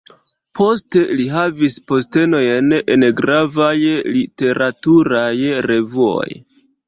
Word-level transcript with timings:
Poste 0.59 1.01
li 1.17 1.25
havis 1.33 1.75
postenojn 1.91 2.71
en 2.95 3.05
gravaj 3.19 3.75
literaturaj 4.15 5.31
revuoj. 5.71 6.29